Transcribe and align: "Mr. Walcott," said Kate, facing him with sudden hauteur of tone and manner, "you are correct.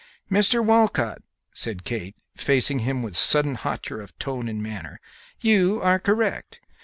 "Mr. 0.31 0.65
Walcott," 0.65 1.21
said 1.53 1.83
Kate, 1.83 2.15
facing 2.35 2.79
him 2.79 3.03
with 3.03 3.15
sudden 3.15 3.53
hauteur 3.53 4.01
of 4.01 4.17
tone 4.17 4.49
and 4.49 4.59
manner, 4.59 4.99
"you 5.41 5.79
are 5.79 5.99
correct. 5.99 6.59